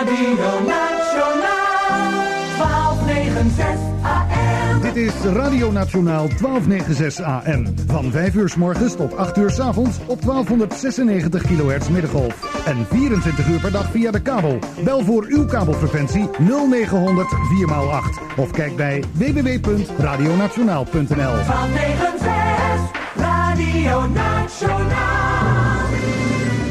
[0.00, 2.16] Radio Nationaal
[2.56, 4.80] 1296 AM.
[4.80, 7.66] Dit is Radio Nationaal 1296 AM.
[7.86, 12.64] Van 5 uur s morgens tot 8 uur s avonds op 1296 kHz middengolf.
[12.66, 14.58] En 24 uur per dag via de kabel.
[14.84, 18.36] Bel voor uw kabelfrequentie 0900 4x8.
[18.36, 23.29] Of kijk bij www.radionationaal.nl 1296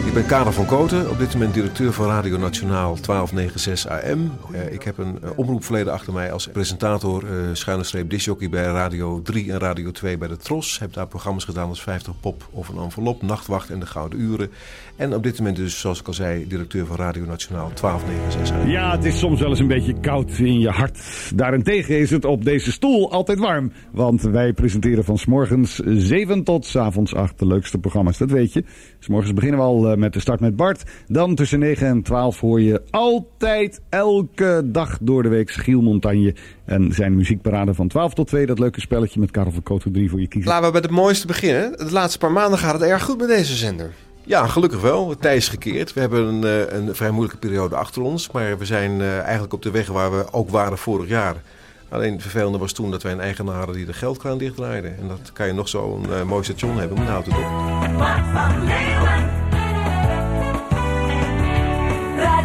[0.10, 4.32] Ik ben Karel van Koten, op dit moment directeur van Radio Nationaal 1296 AM.
[4.52, 8.64] Eh, ik heb een uh, omroepverleden achter mij als presentator, uh, schuine streep disjockey bij
[8.64, 10.80] Radio 3 en Radio 2 bij de Tros.
[10.80, 14.50] Heb daar programma's gedaan als 50 Pop of een envelop, Nachtwacht en de Gouden Uren.
[14.96, 18.70] En op dit moment dus, zoals ik al zei, directeur van Radio Nationaal 1296 AM.
[18.70, 21.00] Ja, het is soms wel eens een beetje koud in je hart.
[21.36, 23.72] Daarentegen is het op deze stoel altijd warm.
[23.92, 28.32] Want wij presenteren van s morgens 7 tot s avonds 8 de leukste programma's, dat
[28.32, 28.64] weet je.
[29.00, 30.84] S morgens beginnen we al met de start met Bart.
[31.08, 36.36] Dan tussen 9 en 12 hoor je altijd elke dag door de week Giel Montagne.
[36.66, 38.46] En zijn muziekparade van 12 tot 2.
[38.46, 40.52] Dat leuke spelletje met Karel van Koten 3 voor je kiezen.
[40.52, 41.78] Laten we bij het mooiste beginnen.
[41.78, 43.92] De laatste paar maanden gaat het erg goed met deze zender.
[44.24, 45.10] Ja, gelukkig wel.
[45.10, 45.94] Het tij is gekeerd.
[45.94, 48.32] We hebben een, uh, een vrij moeilijke periode achter ons.
[48.32, 51.36] Maar we zijn uh, eigenlijk op de weg waar we ook waren vorig jaar.
[51.90, 54.88] Alleen het vervelende was toen dat wij een eigenaar hadden die de geldkraan dichtdraaide.
[54.88, 57.44] En dat kan je nog zo'n uh, mooi station hebben, maar houdt het op.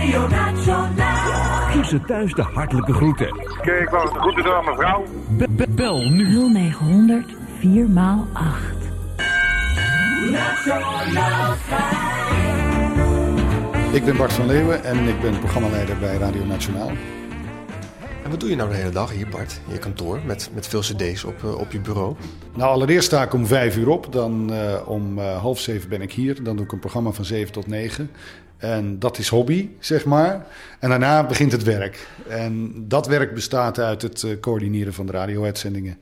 [0.05, 1.71] Radio Nationaal.
[1.71, 3.27] Geef ze thuis de hartelijke groeten.
[3.63, 5.05] Kijk, ik wou de groeten aan mevrouw.
[5.29, 6.25] Be- be- bel nu.
[6.53, 7.25] 0900
[7.61, 7.65] 4x8.
[10.31, 11.55] Nationaal
[13.93, 16.91] Ik ben Bart van Leeuwen en ik ben programmaleider bij Radio Nationaal.
[18.35, 20.81] Wat doe je nou de hele dag hier, Bart, in je kantoor, met, met veel
[20.81, 22.17] cd's op, uh, op je bureau?
[22.55, 24.13] Nou, allereerst sta ik om vijf uur op.
[24.13, 26.43] Dan uh, om uh, half zeven ben ik hier.
[26.43, 28.11] Dan doe ik een programma van zeven tot negen.
[28.57, 30.47] En dat is hobby, zeg maar.
[30.81, 32.09] En daarna begint het werk.
[32.29, 35.99] En dat werk bestaat uit het coördineren van de radio-uitzendingen.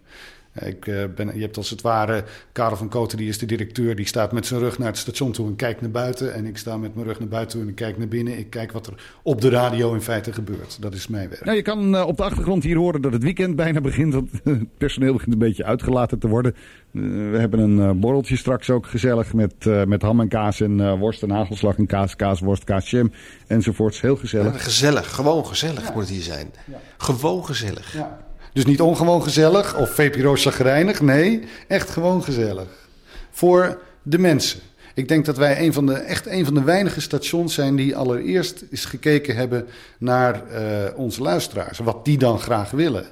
[0.60, 3.96] Ik, uh, ben, je hebt als het ware Karel van Koten, die is de directeur.
[3.96, 6.34] Die staat met zijn rug naar het station toe en kijkt naar buiten.
[6.34, 8.38] En ik sta met mijn rug naar buiten toe en ik kijk naar binnen.
[8.38, 10.76] Ik kijk wat er op de radio in feite gebeurt.
[10.80, 11.44] Dat is mijn werk.
[11.44, 14.14] Nou, je kan uh, op de achtergrond hier horen dat het weekend bijna begint.
[14.14, 16.54] Want het personeel begint een beetje uitgelaten te worden.
[16.92, 19.54] Uh, we hebben een borreltje straks ook gezellig met,
[19.86, 23.12] met ham en kaas en worst en hagelslag en kaas, kaas, worst, kaas, jam
[23.46, 24.00] enzovoorts.
[24.00, 24.52] Heel gezellig.
[24.52, 25.92] Ja, gezellig, gewoon gezellig ja.
[25.92, 26.50] moet het hier zijn.
[26.70, 26.80] Ja.
[26.96, 27.92] Gewoon gezellig.
[27.92, 28.30] Ja.
[28.52, 31.00] Dus niet ongewoon gezellig of VPRO chagrijnig.
[31.00, 32.88] Nee, echt gewoon gezellig.
[33.30, 34.60] Voor de mensen.
[34.94, 37.96] Ik denk dat wij een van de, echt een van de weinige stations zijn die
[37.96, 39.66] allereerst eens gekeken hebben
[39.98, 41.78] naar uh, onze luisteraars.
[41.78, 43.06] Wat die dan graag willen.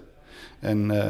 [0.58, 1.04] En uh,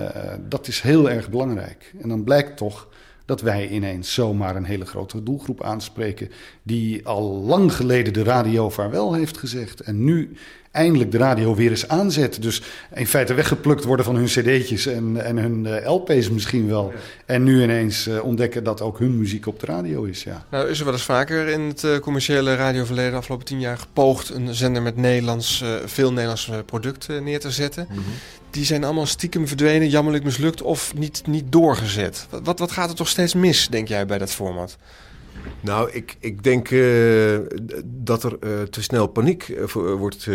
[0.49, 1.93] dat is heel erg belangrijk.
[2.03, 2.89] En dan blijkt toch
[3.25, 6.31] dat wij ineens zomaar een hele grote doelgroep aanspreken.
[6.63, 9.81] die al lang geleden de radio vaarwel heeft gezegd.
[9.81, 10.37] En nu
[10.71, 12.43] eindelijk de radio weer eens aanzet.
[12.43, 12.63] Dus
[12.95, 16.93] in feite weggeplukt worden van hun cd'tjes en, en hun uh, LP's misschien wel.
[16.93, 16.99] Ja.
[17.27, 20.45] En nu ineens uh, ontdekken dat ook hun muziek op de radio is, ja.
[20.51, 23.11] Nou is er wel eens vaker in het uh, commerciële radioverleden...
[23.11, 27.87] de afgelopen tien jaar gepoogd een zender met Nederlands, veel Nederlands product neer te zetten.
[27.91, 28.05] Mm -hmm.
[28.51, 32.27] Die zijn allemaal stiekem verdwenen, jammerlijk mislukt of niet, niet doorgezet.
[32.43, 34.77] Wat, wat gaat er toch steeds mis, denk jij, bij dat format?
[35.61, 37.38] Nou, ik, ik denk uh,
[37.84, 40.28] dat er uh, te snel paniek uh, wordt.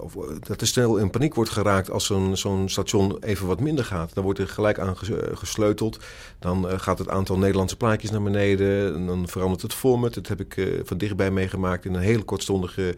[0.00, 3.84] of, dat te snel in paniek wordt geraakt als zo'n zo'n station even wat minder
[3.84, 4.14] gaat.
[4.14, 4.96] Dan wordt er gelijk aan
[5.32, 5.98] gesleuteld.
[6.38, 8.94] Dan gaat het aantal Nederlandse plaatjes naar beneden.
[8.94, 10.14] En dan verandert het format.
[10.14, 12.96] Dat heb ik van dichtbij meegemaakt in een hele kortstondige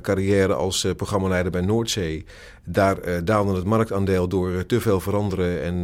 [0.00, 2.24] carrière als uh, programmaleider bij Noordzee.
[2.64, 5.76] Daar uh, daalde het marktaandeel door te veel veranderen en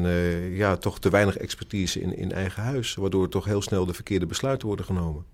[0.54, 2.94] ja, toch te weinig expertise in, in eigen huis.
[2.94, 5.24] Waardoor toch heel snel de verkeerde besluiten worden genomen.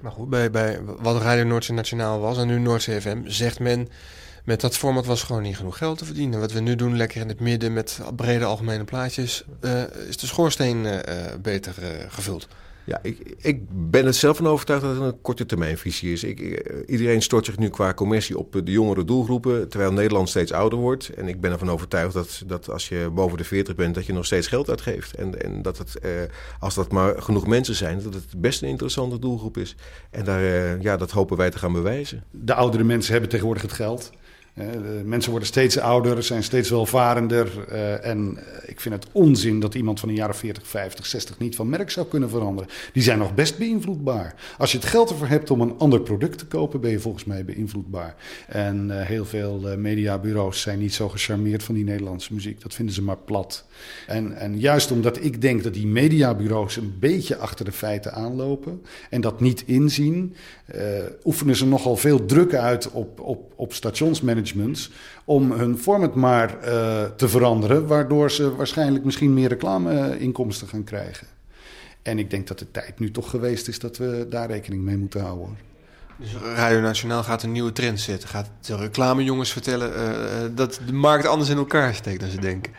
[0.00, 3.88] Maar goed, bij, bij wat Radio Noordzee Nationaal was en nu Noordzee FM, zegt men...
[4.44, 6.40] Met dat format was gewoon niet genoeg geld te verdienen.
[6.40, 9.44] Wat we nu doen, lekker in het midden met brede algemene plaatjes,
[10.08, 10.86] is de schoorsteen
[11.42, 11.74] beter
[12.08, 12.48] gevuld.
[12.84, 13.60] Ja, ik, ik
[13.90, 16.24] ben er zelf van overtuigd dat het een korte termijnvisie is.
[16.86, 21.08] Iedereen stort zich nu qua commercie op de jongere doelgroepen, terwijl Nederland steeds ouder wordt.
[21.08, 24.12] En ik ben ervan overtuigd dat, dat als je boven de 40 bent, dat je
[24.12, 25.14] nog steeds geld uitgeeft.
[25.14, 26.10] En, en dat het, eh,
[26.58, 29.76] als dat maar genoeg mensen zijn, dat het best een interessante doelgroep is.
[30.10, 32.24] En daar, eh, ja, dat hopen wij te gaan bewijzen.
[32.30, 34.10] De oudere mensen hebben tegenwoordig het geld.
[35.04, 37.64] Mensen worden steeds ouder, zijn steeds welvarender.
[37.68, 41.38] eh, en eh, ik vind het onzin dat iemand van de jaren 40, 50, 60
[41.38, 42.70] niet van merk zou kunnen veranderen.
[42.92, 44.34] Die zijn nog best beïnvloedbaar.
[44.58, 47.24] Als je het geld ervoor hebt om een ander product te kopen, ben je volgens
[47.24, 48.14] mij beïnvloedbaar.
[48.48, 52.60] En eh, heel veel mediabureaus zijn niet zo gecharmeerd van die Nederlandse muziek.
[52.60, 53.64] Dat vinden ze maar plat.
[54.06, 58.82] En, en juist omdat ik denk dat die mediabureaus een beetje achter de feiten aanlopen
[59.10, 60.34] en dat niet inzien,
[61.24, 63.72] oefenen ze nogal veel druk uit op, op, op
[65.24, 71.26] om hun format maar eh, te veranderen, waardoor ze waarschijnlijk misschien meer reclameinkomsten gaan krijgen.
[72.02, 74.96] En ik denk dat de tijd nu toch geweest is dat we daar rekening mee
[74.96, 75.46] moeten houden.
[75.46, 75.56] hoor.
[76.16, 78.28] Dus Radio Nationaal gaat een nieuwe trend zetten.
[78.28, 82.40] Gaat de reclamejongens vertellen eh, eh, dat de markt anders in elkaar steekt dan ze
[82.40, 82.72] denken.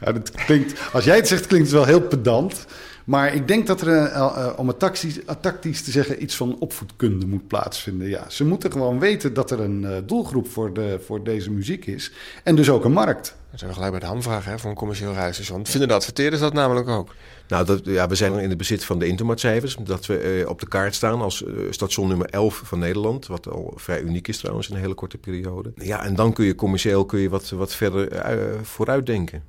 [0.00, 2.66] Ja, dat klinkt, als jij het zegt, klinkt het wel heel pedant.
[3.08, 6.36] Maar ik denk dat er, eh, eh, om het tactisch, eh, tactisch te zeggen, iets
[6.36, 8.08] van opvoedkunde moet plaatsvinden.
[8.08, 11.86] Ja, ze moeten gewoon weten dat er een eh, doelgroep voor, de, voor deze muziek
[11.86, 12.12] is.
[12.44, 13.36] En dus ook een markt.
[13.50, 15.66] Dat zijn we gelijk bij de hamvraag hè, voor een commercieel radiostation.
[15.66, 17.14] Vinden de adverteerders dat namelijk ook?
[17.48, 19.76] Nou, dat, ja, we zijn in het bezit van de intermarktcijfers.
[19.84, 23.26] Dat we eh, op de kaart staan als eh, station nummer 11 van Nederland.
[23.26, 25.72] Wat al vrij uniek is trouwens in een hele korte periode.
[25.76, 29.42] Ja, en dan kun je commercieel kun je wat, wat verder eh, vooruit denken.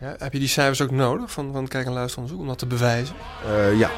[0.00, 2.66] Ja, heb je die cijfers ook nodig van, van kijk- en luisteronderzoek om dat te
[2.66, 3.14] bewijzen?
[3.46, 3.90] Eh, ja,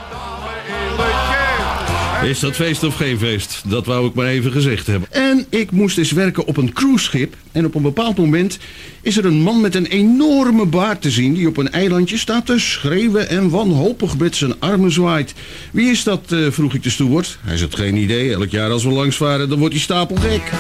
[2.24, 3.62] Is dat feest of geen feest?
[3.70, 5.08] Dat wou ik maar even gezegd hebben.
[5.10, 7.36] En ik moest eens werken op een cruiseschip.
[7.52, 8.58] En op een bepaald moment
[9.00, 11.34] is er een man met een enorme baard te zien...
[11.34, 15.34] die op een eilandje staat te schreeuwen en wanhopig met zijn armen zwaait.
[15.72, 17.38] Wie is dat, eh, vroeg ik de steward.
[17.40, 18.32] Hij zegt geen idee.
[18.32, 20.52] Elk jaar als we langs varen, dan wordt hij stapelgek.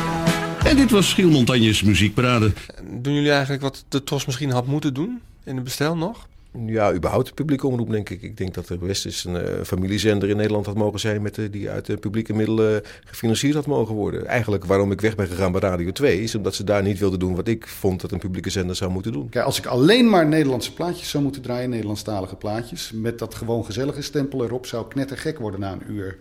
[0.64, 2.52] En dit was Giel Montañes muziekparade.
[2.90, 6.26] Doen jullie eigenlijk wat de TOS misschien had moeten doen in het bestel nog?
[6.66, 8.22] ja, überhaupt de publieke omroep denk ik.
[8.22, 11.22] Ik denk dat er best eens een eh, familiezender in Nederland had mogen zijn...
[11.22, 14.26] Met, de- die uit de publieke middelen gefinancierd had mogen worden.
[14.26, 16.22] Eigenlijk waarom ik weg ben gegaan bij Radio 2...
[16.22, 18.90] is omdat ze daar niet wilden doen wat ik vond dat een publieke zender zou
[18.90, 19.28] moeten doen.
[19.28, 23.64] Kijk, als ik alleen maar Nederlandse plaatjes zou moeten draaien, Nederlandstalige plaatjes, met dat gewoon
[23.64, 26.18] gezellige stempel erop, zou ik knettergek worden na een uur.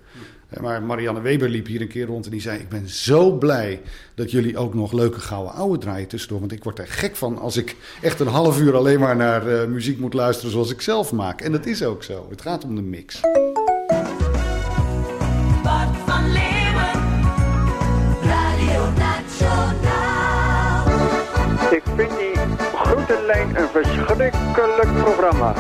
[0.60, 3.82] Maar Marianne Weber liep hier een keer rond en die zei: Ik ben zo blij
[4.16, 6.40] dat jullie ook nog leuke gouden ouwe draaien tussendoor.
[6.40, 9.48] Want ik word er gek van als ik echt een half uur alleen maar naar
[9.48, 11.42] eh, muziek moet luisteren zoals ik zelf maak.
[11.42, 12.28] En dat is ook zo.
[12.30, 13.20] Het gaat om de mix.
[15.64, 16.92] Bart van Leeuwen.
[18.24, 20.88] Radio Nationaal.
[21.72, 22.34] Ik vind die
[22.76, 25.56] groentelijn een verschrikkelijk programma.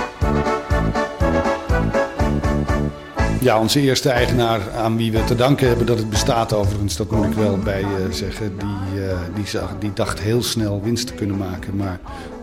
[3.41, 7.11] Ja, onze eerste eigenaar aan wie we te danken hebben dat het bestaat overigens, dat
[7.11, 8.57] moet ik wel bij eh, zeggen.
[8.57, 11.75] Die, eh, die, zag, die dacht heel snel winst te kunnen maken.
[11.75, 11.99] Maar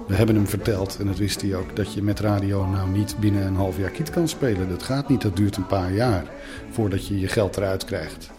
[0.06, 3.16] we hebben hem verteld, en dat wist hij ook, dat je met radio nou niet
[3.20, 4.68] binnen een half jaar kiet kan spelen.
[4.68, 6.24] Dat gaat niet, dat duurt een paar jaar
[6.70, 8.30] voordat je je geld eruit krijgt.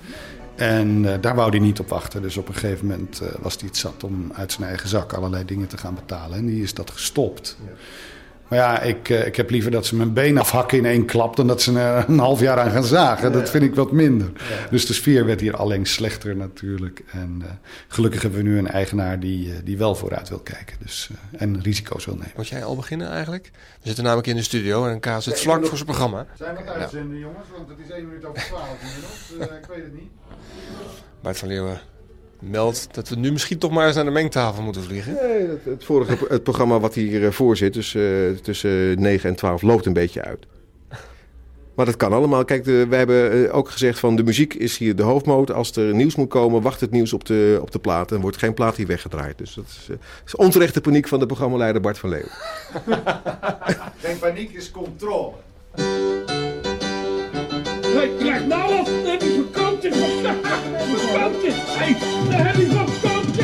[0.55, 2.21] En eh, daar wou hij niet op wachten.
[2.21, 5.45] Dus op een gegeven moment was hij het zat om uit zijn eigen zak allerlei
[5.45, 6.37] dingen te gaan betalen.
[6.37, 7.57] En die is dat gestopt.
[8.49, 11.35] Maar ja, ik, eh, ik heb liever dat ze mijn been afhakken in één klap...
[11.35, 13.31] dan dat ze er een half jaar aan gaan zagen.
[13.31, 14.31] Dat vind ik wat minder.
[14.69, 17.03] Dus de sfeer werd hier alleen slechter natuurlijk.
[17.11, 17.51] En eh,
[17.87, 20.77] gelukkig hebben we nu een eigenaar die, eh, die wel vooruit wil kijken.
[20.79, 22.31] Dus, eh, en risico's wil nemen.
[22.35, 23.51] Moet jij al beginnen eigenlijk?
[23.53, 26.25] We zitten namelijk in de studio en K zit vlak voor zijn programma.
[26.37, 27.47] Zijn we het uitzenden, jongens?
[27.55, 29.49] Want het is 1 minuut over 12 inmiddels.
[29.61, 30.11] ik weet het niet.
[31.21, 31.98] Bart van Leeuwen
[32.39, 35.13] meldt dat we nu misschien toch maar eens naar de mengtafel moeten vliegen.
[35.13, 38.03] Nee, het, het vorige het programma wat hier eh, voor zit, dus eh,
[38.41, 40.45] tussen 9 en 12, loopt een beetje uit.
[41.79, 42.45] Maar dat kan allemaal.
[42.45, 45.51] Kijk, de, wij hebben eh, ook gezegd van de muziek is hier de hoofdmoot.
[45.51, 48.11] Als er nieuws moet komen, wacht het nieuws op de, op de plaat.
[48.11, 49.37] En wordt geen plaat hier weggedraaid.
[49.37, 49.89] Dus dat is,
[50.25, 52.31] is onterechte paniek van de programmaleider Bart van Leeuwen.
[54.03, 55.33] Geen paniek is controle.
[58.03, 59.58] Ik krijg nou wat, dan heb je
[59.99, 61.97] Vakantie, hey,
[62.29, 63.43] dan heb je vakantie.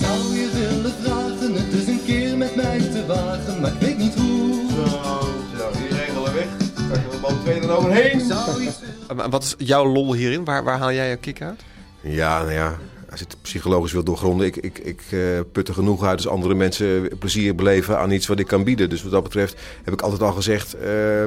[0.00, 3.98] Zou je willen vragen het eens een keer met mij te wagen, maar ik weet
[3.98, 4.70] niet hoe.
[5.58, 6.46] Zo, die regelen weg.
[6.74, 8.20] Kan je er man twee dan overheen?
[8.20, 10.44] Zou iets En Wat is jouw lol hierin?
[10.44, 11.62] Waar, waar haal jij je kick uit?
[12.00, 12.78] Ja, nou ja.
[13.10, 14.46] Als je het psychologisch wil doorgronden.
[14.46, 15.18] Ik, ik, ik eh,
[15.52, 18.88] put er genoeg uit als andere mensen plezier beleven aan iets wat ik kan bieden.
[18.88, 21.24] Dus wat dat betreft heb ik altijd al gezegd eh,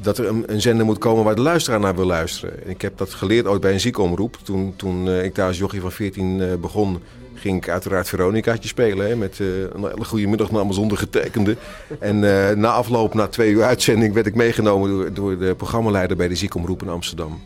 [0.00, 2.64] dat er een, zender moet komen waar de luisteraar naar wil luisteren.
[2.64, 4.38] En ik heb dat geleerd ooit bij een ziekenomroep.
[4.42, 7.00] Toen, toen eh, ik daar als jochie van 14 eh, begon,
[7.34, 9.08] ging ik uiteraard Veronicaatje spelen.
[9.08, 11.56] Hè, met eh, een hele goede middagnaam zonder getekende.
[11.98, 12.18] En
[12.60, 16.34] na afloop, na twee uur uitzending, werd ik meegenomen door, door de programmaleider bij de
[16.34, 17.40] ziekenomroep in Amsterdam.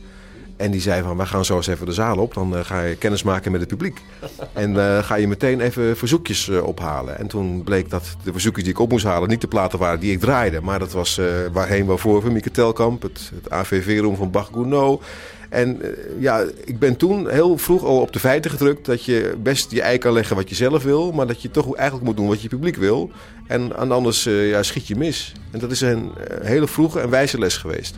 [0.63, 2.35] En die zei van, we gaan zo eens even de zaal op.
[2.35, 4.01] Dan eh, ga je kennis maken met het publiek.
[4.53, 7.19] En eh, ga je meteen even verzoekjes eh, ophalen.
[7.19, 9.29] En toen bleek dat de verzoekjes die ik op moest halen...
[9.29, 10.61] niet de platen waren die ik draaide.
[10.61, 13.03] Maar dat was eh, Waarheen Waarvoor van Mieke Telkamp.
[13.03, 15.03] Het, het AVV-room van Bach Gounod.
[15.49, 15.81] En
[16.19, 19.83] ja, ik ben toen heel vroeg al op de feiten gedrukt dat je best je
[19.83, 22.43] ei kan leggen wat je zelf wil, maar dat je toch eigenlijk moet doen wat
[22.43, 23.11] je publiek wil.
[23.47, 25.33] En, anders ja, schiet je mis.
[25.51, 27.97] En dat is een hele vroege en wijze les geweest.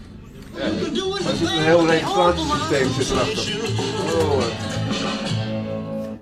[1.34, 3.70] Er zit een heel registratiesysteem zit erachter.
[4.14, 4.42] Oh,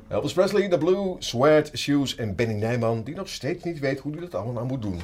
[0.09, 4.13] Elvis Presley, The Blue, Sweat Shoes en Benny Nijman, die nog steeds niet weet hoe
[4.13, 5.01] hij dat allemaal moet doen.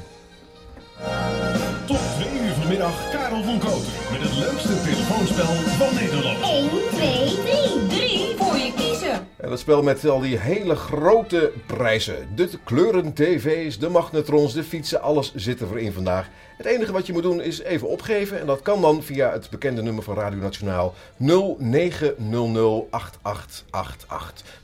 [1.86, 6.42] Tot twee uur vanmiddag Karel van Koten met het leukste telefoonspel van Nederland.
[6.42, 9.26] 1, 2, 3, 3 voor je kiezen.
[9.36, 12.28] En dat spel met al die hele grote prijzen.
[12.34, 16.28] De kleuren tv's, de magnetrons, de fietsen, alles zit er voor in vandaag.
[16.58, 18.40] Het enige wat je moet doen is even opgeven.
[18.40, 21.26] En dat kan dan via het bekende nummer van Radio Nationaal 09008888.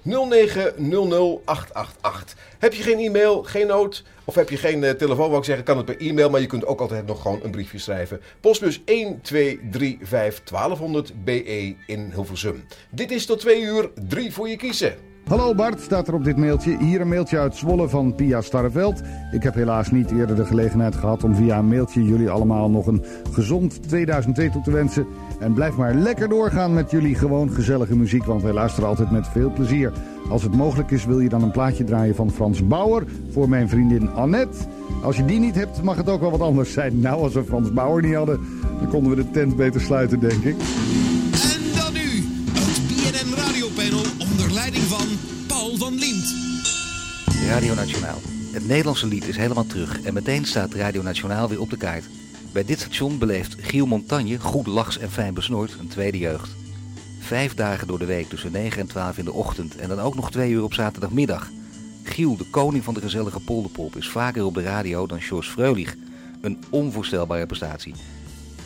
[0.09, 0.13] 09008888.
[2.59, 5.65] Heb je geen e-mail, geen noot of heb je geen eh, telefoon, wou ik zeggen,
[5.65, 6.31] kan het per e-mail.
[6.31, 8.21] Maar je kunt ook altijd nog gewoon een briefje schrijven.
[8.41, 12.65] Postbus 1235 1200 BE in Hilversum.
[12.91, 15.14] Dit is tot 2 uur 3 voor je kiezen.
[15.29, 16.77] Hallo Bart, staat er op dit mailtje.
[16.79, 19.03] Hier een mailtje uit Zwolle van Pia Starreveld.
[19.33, 22.87] Ik heb helaas niet eerder de gelegenheid gehad om via een mailtje jullie allemaal nog
[22.87, 25.07] een gezond 2002 toe te wensen.
[25.39, 29.29] En blijf maar lekker doorgaan met jullie gewoon gezellige muziek, want wij luisteren altijd met
[29.29, 29.93] veel plezier.
[30.31, 33.69] Als het mogelijk is wil je dan een plaatje draaien van Frans Bauer voor mijn
[33.69, 34.59] vriendin Annette.
[35.03, 37.01] Als je die niet hebt mag het ook wel wat anders zijn.
[37.01, 38.41] Nou, als we Frans Bauer niet hadden,
[38.81, 40.57] dan konden we de tent beter sluiten denk ik.
[47.55, 48.19] Radio Nationaal.
[48.53, 52.05] Het Nederlandse lied is helemaal terug en meteen staat Radio Nationaal weer op de kaart.
[52.53, 56.51] Bij dit station beleeft Giel Montagne, goed lachs en fijn besnoord, een tweede jeugd.
[57.21, 60.15] Vijf dagen door de week tussen 9 en 12 in de ochtend en dan ook
[60.15, 61.51] nog twee uur op zaterdagmiddag.
[62.03, 65.95] Giel, de koning van de gezellige polderpop, is vaker op de radio dan George Freulich.
[66.41, 67.95] Een onvoorstelbare prestatie.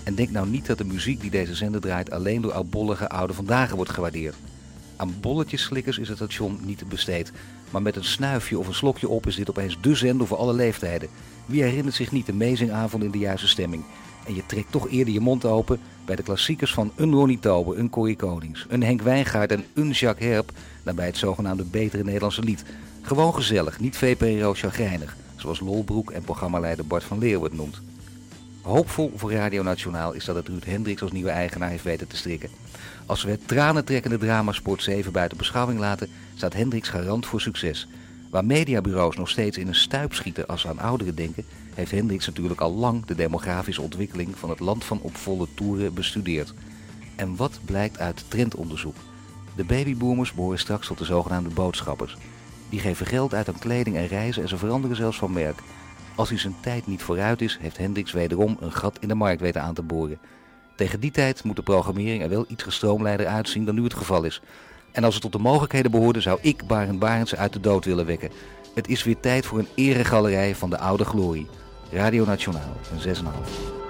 [0.03, 3.35] En denk nou niet dat de muziek die deze zender draait alleen door oudbollige oude
[3.35, 4.37] vandaag wordt gewaardeerd.
[4.99, 7.33] Aan bolletjesslikkers is het station niet besteed.
[7.71, 10.53] Maar met een snuifje of een slokje op is dit opeens de zender voor alle
[10.53, 11.09] leeftijden.
[11.47, 13.85] Wie herinnert zich niet de amazingavond in de juiste stemming?
[14.27, 17.77] En je trekt toch eerder je mond open bij de klassiekers van een Ronnie Tobe,
[17.77, 20.53] een Corrie Konings, een Henk Wijngaard en een Jacques Herp
[20.83, 22.65] dan bij het zogenaamde betere Nederlandse lied.
[23.03, 27.81] Gewoon gezellig, niet VPRO chagrijnig, zoals Lolbroek en programmaleider Bart van Leeuwen het noemt.
[28.63, 32.17] Hoopvol voor Radio Nationaal is dat het Ruud Hendricks als nieuwe eigenaar heeft weten te
[32.17, 32.51] strikken.
[33.07, 37.89] Als we het tranentrekkende drama Sport 7 buiten beschouwing laten, staat Hendricks garant voor succes.
[38.31, 42.27] Waar mediabureaus nog steeds in een stuip schieten als ze aan ouderen denken, heeft Hendricks
[42.27, 46.55] natuurlijk al lang de demografische ontwikkeling van het land van op volle toeren bestudeerd.
[47.17, 48.97] En wat blijkt uit trendonderzoek?
[49.57, 52.17] De babyboomers behoren straks tot de zogenaamde boodschappers.
[52.69, 55.59] Die geven geld uit aan kleding en reizen en ze veranderen zelfs van merk.
[56.19, 59.41] Als hij zijn tijd niet vooruit is, heeft Hendricks wederom een gat in de markt
[59.41, 60.19] weten aan te boren.
[60.77, 64.25] Tegen die tijd moet de programmering er wel iets gestroomlijnder uitzien dan nu het geval
[64.25, 64.41] is.
[64.93, 68.07] En als het tot de mogelijkheden behoorde, zou ik Barend Barendse uit de dood willen
[68.07, 68.31] wekken.
[68.75, 71.47] Het is weer tijd voor een eregalerij van de oude glorie.
[71.91, 73.88] Radio Nationaal, een 6,5.